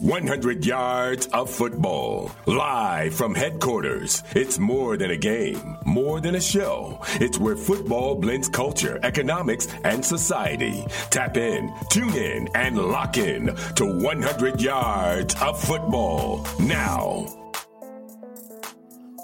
100 0.00 0.66
yards 0.66 1.26
of 1.28 1.50
football. 1.50 2.30
Live 2.44 3.14
from 3.14 3.34
headquarters. 3.34 4.22
It's 4.34 4.58
more 4.58 4.96
than 4.96 5.10
a 5.10 5.16
game, 5.16 5.78
more 5.84 6.20
than 6.20 6.34
a 6.34 6.40
show. 6.40 7.00
It's 7.14 7.38
where 7.38 7.56
football 7.56 8.14
blends 8.14 8.48
culture, 8.48 9.00
economics, 9.02 9.68
and 9.84 10.04
society. 10.04 10.84
Tap 11.10 11.36
in, 11.36 11.72
tune 11.90 12.14
in, 12.14 12.48
and 12.54 12.78
lock 12.78 13.16
in 13.16 13.46
to 13.76 13.86
100 14.02 14.60
yards 14.60 15.34
of 15.40 15.60
football 15.60 16.46
now. 16.60 17.26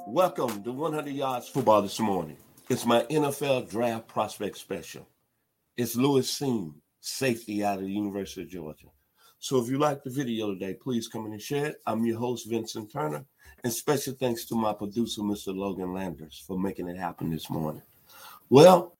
Welcome 0.06 0.62
to 0.62 0.72
100 0.72 1.14
Yards 1.14 1.48
Football 1.48 1.82
this 1.82 2.00
morning. 2.00 2.36
It's 2.68 2.86
my 2.86 3.02
NFL 3.04 3.70
Draft 3.70 4.08
Prospect 4.08 4.56
Special. 4.56 5.06
It's 5.76 5.96
Lewis 5.96 6.38
Cine, 6.38 6.74
safety 7.00 7.64
out 7.64 7.78
of 7.78 7.84
the 7.84 7.90
University 7.90 8.42
of 8.42 8.48
Georgia. 8.48 8.88
So 9.42 9.60
if 9.60 9.68
you 9.68 9.76
like 9.76 10.04
the 10.04 10.10
video 10.10 10.54
today, 10.54 10.74
please 10.74 11.08
come 11.08 11.26
in 11.26 11.32
and 11.32 11.42
share 11.42 11.66
it. 11.66 11.82
I'm 11.84 12.06
your 12.06 12.16
host, 12.16 12.48
Vincent 12.48 12.92
Turner, 12.92 13.24
and 13.64 13.72
special 13.72 14.14
thanks 14.14 14.44
to 14.44 14.54
my 14.54 14.72
producer, 14.72 15.20
Mr. 15.22 15.52
Logan 15.52 15.92
Landers, 15.92 16.44
for 16.46 16.56
making 16.56 16.86
it 16.86 16.96
happen 16.96 17.28
this 17.28 17.50
morning. 17.50 17.82
Well, 18.48 18.96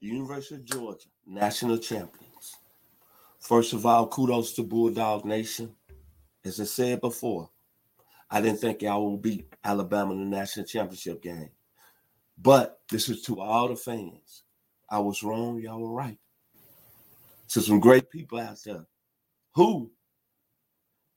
the 0.00 0.06
University 0.06 0.54
of 0.54 0.64
Georgia, 0.64 1.08
national 1.26 1.76
champions. 1.76 2.56
First 3.40 3.74
of 3.74 3.84
all, 3.84 4.06
kudos 4.06 4.54
to 4.54 4.62
Bulldog 4.62 5.26
Nation. 5.26 5.74
As 6.42 6.58
I 6.58 6.64
said 6.64 7.02
before, 7.02 7.50
I 8.30 8.40
didn't 8.40 8.60
think 8.60 8.80
y'all 8.80 9.10
would 9.10 9.20
beat 9.20 9.52
Alabama 9.62 10.14
in 10.14 10.30
the 10.30 10.36
national 10.38 10.64
championship 10.64 11.22
game. 11.22 11.50
But 12.38 12.80
this 12.90 13.10
is 13.10 13.20
to 13.24 13.38
all 13.38 13.68
the 13.68 13.76
fans. 13.76 14.44
I 14.88 14.98
was 15.00 15.22
wrong, 15.22 15.60
y'all 15.60 15.78
were 15.78 15.92
right 15.92 16.16
to 17.48 17.60
some 17.60 17.80
great 17.80 18.10
people 18.10 18.38
out 18.38 18.58
there 18.64 18.84
who 19.54 19.90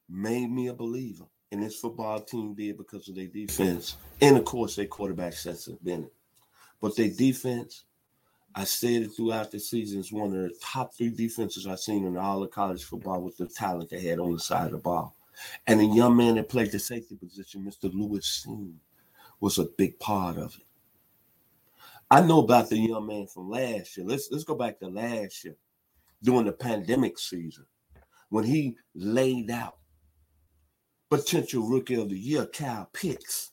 made 0.10 0.50
me 0.50 0.68
a 0.68 0.74
believer. 0.74 1.26
And 1.52 1.62
this 1.62 1.80
football 1.80 2.22
team 2.22 2.54
did 2.54 2.78
because 2.78 3.10
of 3.10 3.16
their 3.16 3.28
defense. 3.28 3.98
And 4.22 4.38
of 4.38 4.46
course, 4.46 4.76
their 4.76 4.86
quarterback 4.86 5.34
Stetson 5.34 5.78
Bennett. 5.82 6.14
But 6.80 6.96
their 6.96 7.10
defense, 7.10 7.84
I 8.56 8.64
said 8.64 9.04
it 9.04 9.10
throughout 9.10 9.52
the 9.52 9.60
season, 9.60 10.00
is 10.00 10.14
one 10.14 10.34
of 10.34 10.44
the 10.44 10.56
top 10.62 10.94
three 10.96 11.10
defenses 11.10 11.68
I've 11.68 11.80
seen 11.80 12.06
in 12.06 12.18
all 12.18 12.42
of 12.42 12.52
college 12.52 12.84
football 12.84 13.22
with 13.22 13.38
the 13.38 13.48
talent 13.48 13.90
they 13.90 14.02
had 14.02 14.20
on 14.20 14.32
the 14.32 14.40
side 14.40 14.68
of 14.68 14.72
the 14.72 14.78
ball. 14.78 15.16
And 15.68 15.80
the 15.80 15.86
young 15.86 16.16
man 16.16 16.36
that 16.36 16.50
played 16.50 16.72
the 16.72 16.80
safety 16.80 17.16
position, 17.16 17.66
Mr. 17.66 17.94
Lewis 17.94 18.48
was 19.42 19.60
a 19.60 19.66
big 19.66 20.00
part 20.00 20.38
of 20.38 20.56
it. 20.56 20.64
I 22.10 22.22
know 22.22 22.40
about 22.40 22.70
the 22.70 22.78
young 22.78 23.08
man 23.08 23.28
from 23.28 23.50
last 23.50 23.98
year. 23.98 24.06
Let's 24.06 24.30
let's 24.32 24.44
go 24.44 24.56
back 24.56 24.80
to 24.80 24.88
last 24.88 25.46
year 25.46 25.56
during 26.24 26.46
the 26.46 26.52
pandemic 26.52 27.18
season 27.18 27.66
when 28.30 28.44
he 28.44 28.76
laid 28.96 29.52
out 29.52 29.78
potential 31.10 31.68
rookie 31.68 31.96
of 31.96 32.10
the 32.10 32.18
year, 32.18 32.46
Kyle 32.46 32.90
Pitts, 32.94 33.52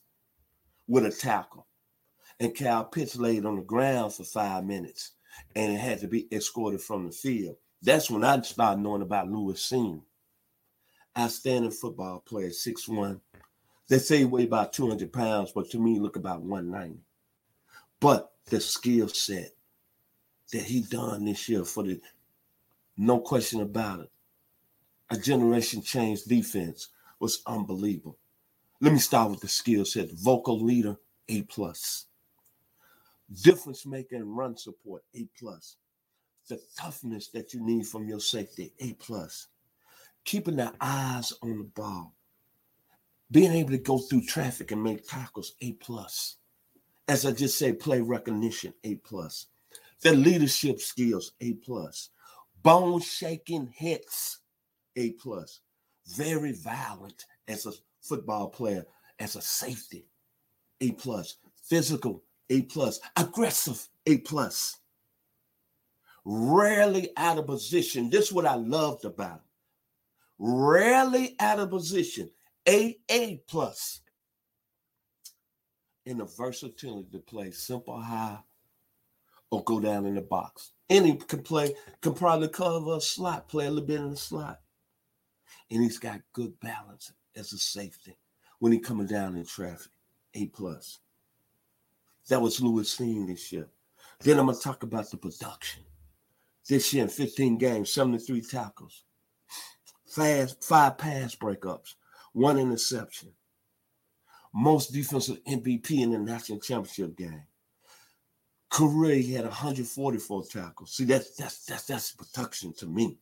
with 0.87 1.05
a 1.05 1.11
tackle. 1.11 1.67
And 2.39 2.55
Kyle 2.55 2.85
Pitts 2.85 3.17
laid 3.17 3.45
on 3.45 3.57
the 3.57 3.61
ground 3.61 4.13
for 4.13 4.23
five 4.23 4.63
minutes 4.63 5.11
and 5.55 5.73
it 5.73 5.79
had 5.79 5.99
to 5.99 6.07
be 6.07 6.27
escorted 6.33 6.81
from 6.81 7.05
the 7.05 7.11
field. 7.11 7.57
That's 7.81 8.09
when 8.09 8.23
I 8.23 8.41
started 8.41 8.81
knowing 8.81 9.01
about 9.01 9.29
Lewis 9.29 9.69
Cine. 9.69 10.01
Outstanding 11.17 11.71
football 11.71 12.19
player, 12.19 12.49
6'1. 12.49 13.19
They 13.89 13.97
say 13.97 14.19
he 14.19 14.25
weighed 14.25 14.47
about 14.47 14.73
200 14.73 15.11
pounds, 15.11 15.51
but 15.53 15.69
to 15.71 15.79
me, 15.79 15.99
look 15.99 16.15
about 16.15 16.41
190. 16.41 17.01
But 17.99 18.31
the 18.45 18.61
skill 18.61 19.07
set 19.09 19.51
that 20.53 20.63
he 20.63 20.81
done 20.81 21.25
this 21.25 21.49
year 21.49 21.65
for 21.65 21.83
the 21.83 21.99
no 22.99 23.21
question 23.21 23.61
about 23.61 24.01
it. 24.01 24.11
A 25.09 25.17
generation 25.17 25.81
changed 25.81 26.27
defense 26.27 26.89
was 27.21 27.41
unbelievable. 27.47 28.17
Let 28.81 28.91
me 28.91 28.99
start 28.99 29.31
with 29.31 29.39
the 29.39 29.47
skill 29.47 29.85
set. 29.85 30.11
Vocal 30.11 30.61
leader, 30.61 30.97
A 31.29 31.43
plus. 31.43 32.07
Difference 33.41 33.85
maker 33.85 34.17
and 34.17 34.35
run 34.35 34.57
support, 34.57 35.03
A 35.15 35.25
plus. 35.39 35.77
The 36.49 36.59
toughness 36.77 37.29
that 37.29 37.53
you 37.53 37.65
need 37.65 37.87
from 37.87 38.05
your 38.05 38.19
safety, 38.19 38.73
A 38.79 38.91
plus. 38.95 39.47
Keeping 40.25 40.57
the 40.57 40.73
eyes 40.81 41.31
on 41.41 41.57
the 41.57 41.63
ball. 41.63 42.13
Being 43.31 43.53
able 43.53 43.71
to 43.71 43.77
go 43.77 43.99
through 43.99 44.25
traffic 44.25 44.71
and 44.71 44.83
make 44.83 45.07
tackles, 45.07 45.53
A 45.61 45.71
plus. 45.73 46.35
As 47.07 47.25
I 47.25 47.31
just 47.31 47.57
said, 47.57 47.79
play 47.79 48.01
recognition, 48.01 48.73
A 48.83 48.95
plus. 48.95 49.45
The 50.01 50.11
leadership 50.11 50.81
skills, 50.81 51.31
A 51.39 51.53
plus 51.53 52.09
bone 52.63 53.01
shaking 53.01 53.67
hits, 53.75 54.39
A 54.95 55.11
plus. 55.13 55.61
Very 56.07 56.53
violent 56.53 57.25
as 57.47 57.65
a 57.65 57.73
football 58.01 58.49
player, 58.49 58.85
as 59.19 59.35
a 59.35 59.41
safety, 59.41 60.07
A 60.81 60.91
plus. 60.93 61.37
Physical, 61.67 62.23
A 62.49 62.63
plus. 62.63 62.99
Aggressive, 63.15 63.87
A 64.05 64.17
plus. 64.19 64.77
Rarely 66.25 67.09
out 67.17 67.37
of 67.37 67.45
position. 67.45 68.09
This 68.09 68.27
is 68.27 68.33
what 68.33 68.45
I 68.45 68.55
loved 68.55 69.05
about 69.05 69.37
him. 69.37 69.39
Rarely 70.37 71.35
out 71.39 71.59
of 71.59 71.69
position, 71.69 72.29
A 72.67 72.97
A 73.09 73.41
plus. 73.47 74.01
In 76.05 76.17
the 76.17 76.25
versatility 76.25 77.09
to 77.11 77.19
play 77.19 77.51
simple 77.51 78.01
high 78.01 78.39
or 79.51 79.63
go 79.63 79.79
down 79.79 80.05
in 80.05 80.15
the 80.15 80.21
box. 80.21 80.71
Any 80.89 81.15
can 81.15 81.41
play, 81.41 81.75
can 82.01 82.13
probably 82.13 82.49
cover 82.49 82.97
a 82.97 83.01
slot, 83.01 83.47
play 83.47 83.65
a 83.65 83.69
little 83.69 83.87
bit 83.87 83.99
in 83.99 84.11
the 84.11 84.17
slot. 84.17 84.59
And 85.71 85.83
he's 85.83 85.99
got 85.99 86.21
good 86.33 86.59
balance 86.59 87.11
as 87.35 87.53
a 87.53 87.57
safety 87.57 88.17
when 88.59 88.71
he 88.71 88.79
coming 88.79 89.07
down 89.07 89.35
in 89.35 89.45
traffic. 89.45 89.91
A 90.35 90.45
plus. 90.47 90.99
That 92.29 92.41
was 92.41 92.61
Lewis 92.61 92.95
Cine 92.95 93.27
this 93.27 93.51
year. 93.51 93.67
Then 94.19 94.37
I'm 94.37 94.45
gonna 94.45 94.57
talk 94.57 94.83
about 94.83 95.09
the 95.09 95.17
production. 95.17 95.83
This 96.67 96.93
year 96.93 97.03
in 97.03 97.09
15 97.09 97.57
games, 97.57 97.91
73 97.91 98.41
tackles, 98.41 99.03
fast 100.05 100.63
five 100.63 100.97
pass 100.99 101.35
breakups, 101.35 101.95
one 102.33 102.59
interception. 102.59 103.31
Most 104.53 104.91
defensive 104.91 105.43
MVP 105.45 106.01
in 106.01 106.11
the 106.11 106.19
national 106.19 106.59
championship 106.59 107.15
game 107.15 107.43
he 108.77 109.33
had 109.33 109.45
144 109.45 110.43
tackles. 110.45 110.91
See, 110.93 111.05
that's 111.05 111.35
that's 111.35 111.65
that's 111.65 111.85
that's 111.85 112.11
production 112.11 112.73
to 112.73 112.85
me. 112.85 113.17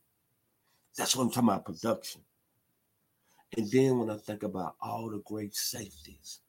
That's 0.96 1.16
what 1.16 1.24
I'm 1.24 1.30
talking 1.30 1.48
about 1.48 1.64
production. 1.64 2.20
And 3.56 3.70
then 3.70 3.98
when 3.98 4.10
I 4.10 4.16
think 4.16 4.42
about 4.42 4.76
all 4.80 5.08
the 5.08 5.22
great 5.24 5.54
safeties 5.54 6.40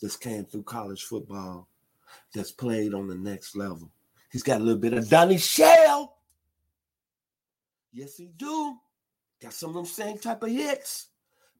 that 0.00 0.20
came 0.20 0.44
through 0.44 0.64
college 0.64 1.04
football, 1.04 1.68
that's 2.34 2.52
played 2.52 2.92
on 2.92 3.08
the 3.08 3.14
next 3.14 3.56
level, 3.56 3.90
he's 4.30 4.42
got 4.42 4.60
a 4.60 4.64
little 4.64 4.80
bit 4.80 4.92
of 4.92 5.08
Donnie 5.08 5.38
Shell. 5.38 6.18
Yes, 7.92 8.16
he 8.16 8.26
do. 8.36 8.76
Got 9.40 9.54
some 9.54 9.70
of 9.70 9.76
them 9.76 9.86
same 9.86 10.18
type 10.18 10.42
of 10.42 10.50
hits. 10.50 11.08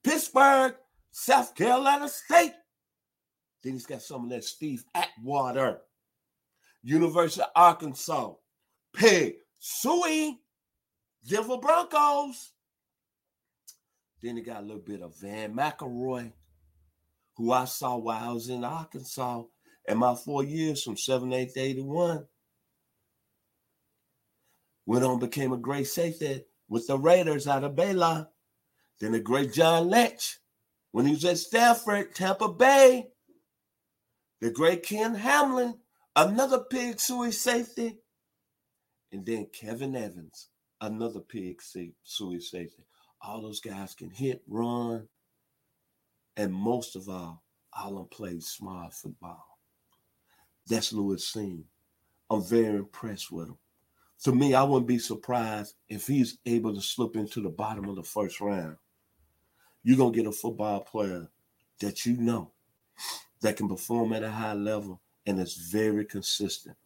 Pittsburgh, 0.02 0.74
South 1.10 1.54
Carolina 1.54 2.08
State. 2.08 2.54
Then 3.62 3.74
he's 3.74 3.86
got 3.86 4.02
some 4.02 4.24
of 4.24 4.30
that 4.30 4.44
Steve 4.44 4.84
Atwater. 4.94 5.80
University 6.82 7.42
of 7.42 7.48
Arkansas, 7.54 8.32
Pig 8.92 9.34
Sooie, 9.60 10.38
Denver 11.26 11.58
Broncos. 11.58 12.52
Then 14.22 14.36
he 14.36 14.42
got 14.42 14.62
a 14.62 14.66
little 14.66 14.82
bit 14.82 15.02
of 15.02 15.18
Vann 15.18 15.54
McElroy, 15.54 16.32
who 17.36 17.52
I 17.52 17.64
saw 17.64 17.96
while 17.96 18.30
I 18.30 18.32
was 18.32 18.48
in 18.48 18.64
Arkansas 18.64 19.44
in 19.86 19.98
my 19.98 20.14
four 20.14 20.44
years 20.44 20.82
from 20.82 20.96
78 20.96 21.54
to 21.54 21.60
81. 21.60 22.26
Went 24.86 25.04
on, 25.04 25.18
became 25.18 25.52
a 25.52 25.56
great 25.56 25.86
safety 25.86 26.44
with 26.68 26.86
the 26.86 26.98
Raiders 26.98 27.46
out 27.46 27.64
of 27.64 27.76
Baylor. 27.76 28.28
Then 29.00 29.12
the 29.12 29.20
great 29.20 29.52
John 29.52 29.88
Lynch 29.88 30.38
when 30.92 31.06
he 31.06 31.14
was 31.14 31.24
at 31.24 31.38
Stanford, 31.38 32.14
Tampa 32.14 32.48
Bay, 32.48 33.08
the 34.40 34.50
great 34.50 34.82
Ken 34.82 35.14
Hamlin, 35.14 35.74
another 36.16 36.60
pig 36.60 37.00
suey 37.00 37.32
safety, 37.32 37.98
and 39.10 39.24
then 39.24 39.46
Kevin 39.52 39.96
Evans, 39.96 40.48
another 40.80 41.20
pig 41.20 41.60
suey 41.62 42.40
safety. 42.40 42.84
All 43.20 43.42
those 43.42 43.60
guys 43.60 43.94
can 43.94 44.10
hit, 44.10 44.42
run, 44.48 45.08
and 46.36 46.52
most 46.52 46.96
of 46.96 47.08
all, 47.08 47.42
all 47.72 47.94
them 47.94 48.06
play 48.06 48.40
smart 48.40 48.92
football. 48.94 49.58
That's 50.66 50.92
Lewis 50.92 51.30
Cine. 51.34 51.64
I'm 52.30 52.42
very 52.42 52.76
impressed 52.76 53.30
with 53.30 53.48
him. 53.48 53.58
To 54.24 54.32
me, 54.32 54.54
I 54.54 54.62
wouldn't 54.62 54.86
be 54.86 54.98
surprised 54.98 55.74
if 55.88 56.06
he's 56.06 56.38
able 56.46 56.74
to 56.74 56.80
slip 56.80 57.16
into 57.16 57.40
the 57.40 57.48
bottom 57.50 57.88
of 57.88 57.96
the 57.96 58.02
first 58.02 58.40
round. 58.40 58.76
You're 59.82 59.96
going 59.96 60.12
to 60.12 60.16
get 60.16 60.28
a 60.28 60.32
football 60.32 60.80
player 60.80 61.28
that 61.80 62.06
you 62.06 62.16
know 62.16 62.52
that 63.40 63.56
can 63.56 63.68
perform 63.68 64.12
at 64.12 64.22
a 64.22 64.30
high 64.30 64.54
level 64.54 65.00
and 65.26 65.40
it's 65.40 65.54
very 65.54 66.04
consistent. 66.04 66.76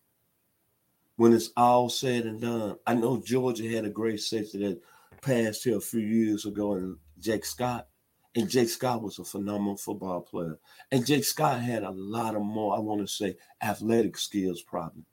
When 1.17 1.33
it's 1.33 1.51
all 1.57 1.89
said 1.89 2.25
and 2.25 2.41
done, 2.41 2.77
I 2.87 2.95
know 2.95 3.23
Georgia 3.25 3.69
had 3.69 3.87
a 3.87 3.91
great 3.91 4.21
safety 4.21 4.59
that 4.67 4.83
passed 5.23 5.65
here 5.65 5.79
a 5.79 5.81
few 5.81 6.01
years 6.01 6.45
ago, 6.45 6.75
and 6.75 6.97
Jake 7.19 7.45
Scott. 7.45 7.89
And 8.35 8.51
Jake 8.51 8.69
Scott 8.69 9.03
was 9.03 9.19
a 9.19 9.25
phenomenal 9.25 9.79
football 9.79 10.21
player. 10.21 10.59
And 10.93 11.07
Jake 11.07 11.25
Scott 11.25 11.61
had 11.61 11.85
a 11.85 11.91
lot 11.91 12.37
of 12.37 12.43
more, 12.43 12.77
I 12.77 12.81
want 12.81 13.01
to 13.01 13.07
say, 13.07 13.39
athletic 13.63 14.19
skills 14.19 14.61
probably. 14.61 15.05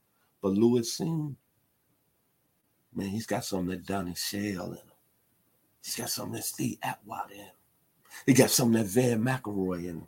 But 0.42 0.50
Lewis 0.50 1.00
Cine, 1.00 1.36
man, 2.94 3.08
he's 3.08 3.26
got 3.26 3.46
something 3.46 3.70
that 3.70 3.86
Donnie 3.86 4.14
Shell 4.14 4.72
in 4.72 4.78
him. 4.78 4.92
He's 5.82 5.96
got 5.96 6.10
something 6.10 6.34
that 6.34 6.44
Steve 6.44 6.80
Atwater 6.84 7.34
in 7.34 7.40
him. 7.40 7.56
He 8.26 8.34
got 8.34 8.50
something 8.50 8.82
that 8.82 8.90
Vann 8.90 9.24
McElroy 9.24 9.80
in 9.80 9.86
him. 9.86 10.08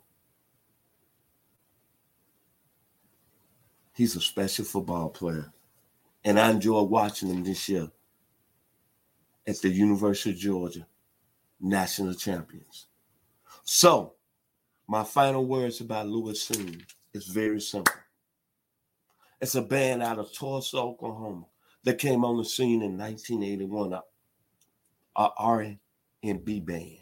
He's 3.96 4.14
a 4.14 4.20
special 4.20 4.66
football 4.66 5.08
player. 5.08 5.50
And 6.22 6.38
I 6.38 6.50
enjoyed 6.50 6.90
watching 6.90 7.30
him 7.30 7.42
this 7.42 7.66
year 7.66 7.90
at 9.46 9.58
the 9.62 9.70
University 9.70 10.30
of 10.30 10.36
Georgia 10.36 10.86
national 11.58 12.12
champions. 12.12 12.88
So, 13.64 14.12
my 14.86 15.02
final 15.02 15.46
words 15.46 15.80
about 15.80 16.08
Lewis 16.08 16.46
Cine 16.46 16.82
is 17.14 17.26
very 17.26 17.58
simple. 17.58 17.94
It's 19.40 19.54
a 19.54 19.62
band 19.62 20.02
out 20.02 20.18
of 20.18 20.30
Tulsa, 20.30 20.76
Oklahoma 20.76 21.46
that 21.84 21.96
came 21.96 22.22
on 22.22 22.36
the 22.36 22.44
scene 22.44 22.82
in 22.82 22.98
1981, 22.98 23.94
a, 23.94 24.02
a 25.16 25.30
R&B 25.38 26.60
band 26.60 26.98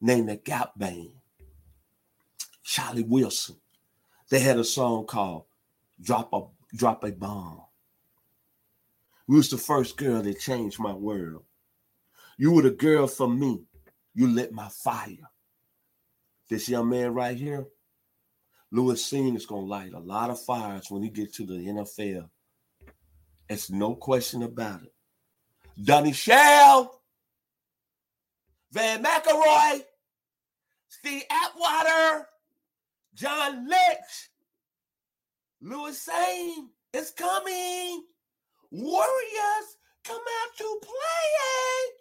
named 0.00 0.30
the 0.30 0.36
Gap 0.36 0.72
Band. 0.78 1.10
Charlie 2.62 3.02
Wilson. 3.02 3.56
They 4.34 4.40
had 4.40 4.58
a 4.58 4.64
song 4.64 5.06
called 5.06 5.44
Drop 6.02 6.32
a 6.32 6.42
Drop 6.76 7.04
a 7.04 7.12
Bomb. 7.12 7.60
You 9.28 9.36
was 9.36 9.48
the 9.48 9.58
first 9.58 9.96
girl 9.96 10.22
that 10.22 10.40
changed 10.40 10.80
my 10.80 10.92
world. 10.92 11.44
You 12.36 12.50
were 12.50 12.62
the 12.62 12.72
girl 12.72 13.06
for 13.06 13.28
me 13.28 13.62
you 14.12 14.26
lit 14.26 14.52
my 14.52 14.68
fire. 14.70 15.30
This 16.50 16.68
young 16.68 16.88
man 16.88 17.14
right 17.14 17.36
here, 17.36 17.64
Lewis 18.72 19.08
Cine 19.08 19.36
is 19.36 19.46
to 19.46 19.54
light 19.54 19.92
a 19.92 20.00
lot 20.00 20.30
of 20.30 20.42
fires 20.42 20.90
when 20.90 21.04
he 21.04 21.10
gets 21.10 21.36
to 21.36 21.46
the 21.46 21.54
NFL. 21.54 22.28
It's 23.48 23.70
no 23.70 23.94
question 23.94 24.42
about 24.42 24.82
it. 24.82 24.92
Donnie 25.80 26.12
Shell, 26.12 27.00
Vann 28.72 29.00
McElroy, 29.00 29.84
Steve 30.88 31.22
Atwater, 31.30 32.26
John 33.14 33.68
Lynch, 33.68 34.30
Lewis 35.60 36.08
Cine 36.08 36.66
is 36.92 37.12
coming. 37.12 38.04
Warriors 38.72 39.76
come 40.02 40.18
out 40.20 40.56
to 40.58 40.78
play. 40.82 41.94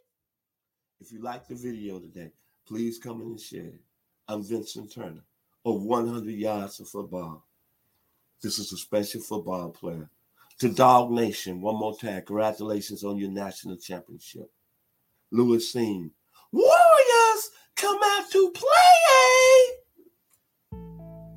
If 1.00 1.12
you 1.12 1.22
like 1.22 1.48
the 1.48 1.54
video 1.54 2.00
today, 2.00 2.32
please 2.68 2.98
come 2.98 3.22
in 3.22 3.28
and 3.28 3.40
share. 3.40 3.74
I'm 4.28 4.44
Vincent 4.44 4.92
Turner 4.92 5.24
of 5.64 5.84
100 5.84 6.26
Yards 6.32 6.80
of 6.80 6.90
Football. 6.90 7.46
This 8.42 8.58
is 8.58 8.74
a 8.74 8.78
special 8.78 9.22
football 9.22 9.70
player. 9.70 10.10
To 10.60 10.70
Dog 10.70 11.12
Nation, 11.12 11.62
one 11.62 11.76
more 11.76 11.96
time, 11.96 12.24
congratulations 12.26 13.04
on 13.04 13.18
your 13.18 13.30
national 13.30 13.78
championship. 13.78 14.50
Lewis 15.30 15.74
Cine, 15.74 16.10
Warriors 16.52 17.52
come 17.76 18.00
out 18.04 18.32
to 18.32 18.50
play. 18.52 19.83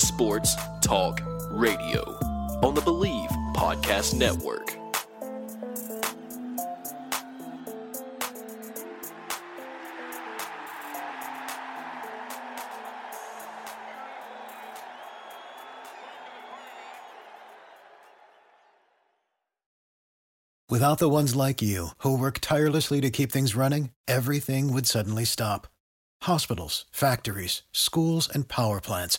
Sports 0.00 0.56
Talk 0.80 1.20
Radio 1.50 2.02
on 2.62 2.74
the 2.74 2.80
Believe 2.80 3.28
Podcast 3.54 4.14
Network. 4.14 4.76
Without 20.70 20.98
the 20.98 21.08
ones 21.08 21.34
like 21.34 21.60
you, 21.60 21.88
who 21.98 22.16
work 22.16 22.38
tirelessly 22.40 23.00
to 23.02 23.10
keep 23.10 23.30
things 23.30 23.54
running, 23.54 23.90
everything 24.08 24.72
would 24.72 24.86
suddenly 24.86 25.26
stop. 25.26 25.66
Hospitals, 26.22 26.86
factories, 26.90 27.62
schools, 27.72 28.28
and 28.28 28.48
power 28.48 28.80
plants, 28.80 29.18